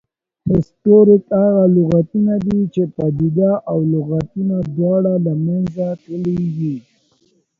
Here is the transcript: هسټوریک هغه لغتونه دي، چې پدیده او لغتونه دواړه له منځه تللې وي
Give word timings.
هسټوریک 0.49 1.23
هغه 1.39 1.65
لغتونه 1.75 2.33
دي، 2.45 2.59
چې 2.73 2.81
پدیده 2.95 3.51
او 3.71 3.77
لغتونه 3.93 4.55
دواړه 4.75 5.13
له 5.25 5.33
منځه 5.45 5.85
تللې 6.03 6.39
وي 6.57 6.77